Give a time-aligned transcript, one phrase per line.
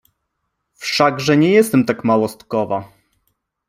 [0.73, 2.91] Wszakże nie jestem tak małostkowa!